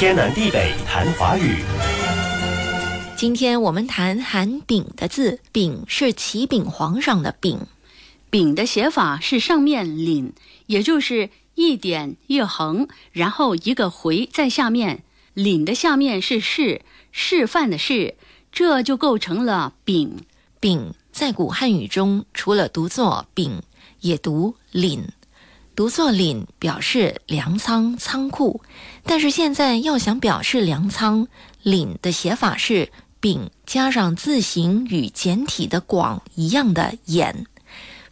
[0.00, 1.58] 天南地北谈华语。
[3.18, 7.58] 今天我们谈含“丙”的字，“丙”是启禀皇上的“丙
[8.30, 10.32] ”，“丙”的写法是上面“领”，
[10.64, 15.02] 也就是一点一横，然后一个回在下面
[15.34, 16.80] ，“领”的下面是“示”，
[17.12, 18.14] 示范的“示”，
[18.50, 20.16] 这就构成了“丙”。
[20.60, 23.60] 丙在古汉语中，除了读作“丙”，
[24.00, 25.06] 也读“领”。
[25.80, 28.60] 读作“领”表示粮仓、仓库，
[29.02, 31.26] 但是现在要想表示粮仓
[31.64, 37.46] ，“领”的写法是“丙”加上字形与简体的“广”一样的“眼”。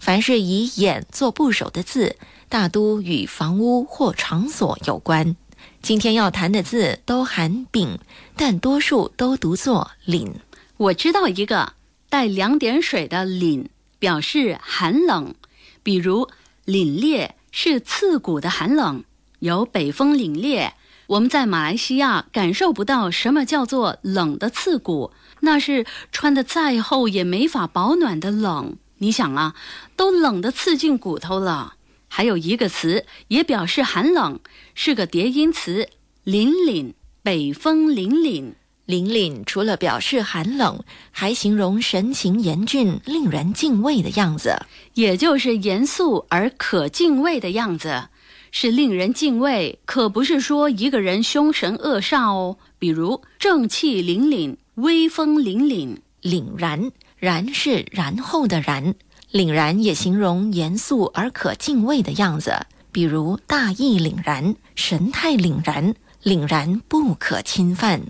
[0.01, 2.17] 凡是以“眼”做部首的字，
[2.49, 5.37] 大都与房屋或场所有关。
[5.83, 7.99] 今天要谈的字都含“丙”，
[8.35, 10.37] 但多数都读作“领”。
[10.79, 11.75] 我知道一个
[12.09, 13.69] 带两点水的“领”，
[14.01, 15.35] 表示寒冷，
[15.83, 16.31] 比如
[16.65, 17.29] “凛冽”。
[17.61, 19.03] 是刺骨的寒冷，
[19.41, 20.71] 有北风凛冽。
[21.09, 28.77] 我们在马来西亚感受不到什么叫做冷的刺骨，那是穿的再厚也没法保暖的冷。
[28.99, 29.57] 你想啊，
[29.97, 31.75] 都冷得刺进骨头了。
[32.07, 34.39] 还有一个词也表示寒冷，
[34.77, 35.89] 是个叠音词，
[36.25, 38.53] 凛凛，北风凛凛。
[38.89, 44.57] 凛凛除了表示寒冷，还形容神情严峻、令人敬畏的样子，
[44.95, 48.09] 也就是严肃而可敬畏的样子，
[48.51, 52.57] 是令人敬畏，可不是说一个人凶神恶煞哦。
[52.79, 58.95] 比如正气凛凛、威风凛凛、凛然，然是然后的然，
[59.33, 62.57] 凛然也形容严肃而可敬畏的样子，
[62.91, 68.01] 比如大义凛然、神态凛然、凛然不可侵犯。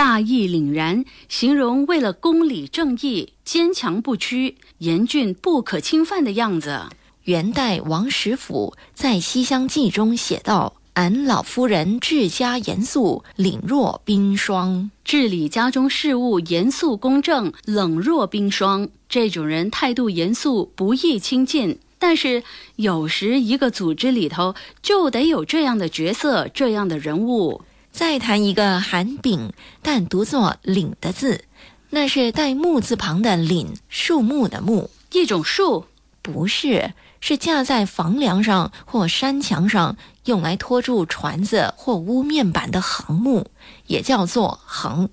[0.00, 6.84] 大义凛然，形容为了公理正义坚强不屈、严峻不可侵犯的样子。
[7.24, 14.90] 元代王实甫在《西厢记》中写道：“俺老夫人治家严肃，凛若冰霜。
[15.04, 18.88] 治理家中事务严肃公正，冷若冰霜。
[19.06, 21.78] 这种人态度严肃，不易亲近。
[21.98, 22.42] 但是
[22.76, 27.60] 有时一个组织里头就得有这样的角色、这样的人物。”
[27.92, 29.52] 再谈一个含“丙”
[29.82, 31.44] 但读作“岭”的字，
[31.90, 35.86] 那是带木字旁的“岭”，树木的“木”，一种树，
[36.22, 43.46] 不是，是架在房梁上或山墙上用来托住船子或屋面板的横木，
[43.86, 45.10] 也叫做“横”。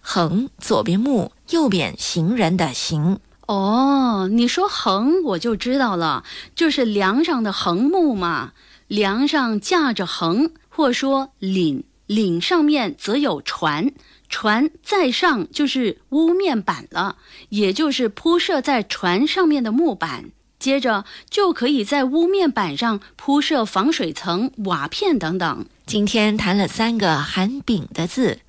[0.00, 3.18] 横左边木，右边行人的“行”。
[3.46, 6.24] 哦，你说“横”，我就知道了，
[6.54, 8.52] 就是梁上的横木嘛，
[8.86, 11.84] 梁上架着横，或说“岭”。
[12.10, 13.92] 岭上面则有船，
[14.28, 17.14] 船再上就是屋面板了，
[17.50, 20.30] 也就是铺设在船上面的木板。
[20.58, 25.64] 接着就可以在屋面板上铺设防水层、瓦片等等。
[25.86, 28.40] 今天谈了三个含“丙”的字，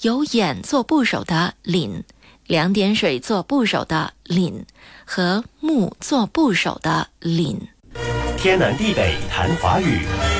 [0.00, 2.02] 有眼做部首的“岭”，
[2.48, 4.64] 两点水做部首的“岭”，
[5.04, 7.68] 和木做部首的“岭”。
[8.38, 10.39] 天南地北谈华语。